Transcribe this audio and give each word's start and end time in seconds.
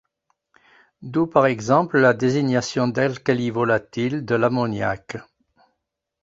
D'où 1.03 1.27
par 1.27 1.45
exemple 1.45 1.99
la 1.99 2.15
désignation 2.15 2.87
d'alcali 2.87 3.51
volatil 3.51 4.25
de 4.25 4.33
l'ammoniaque. 4.33 5.17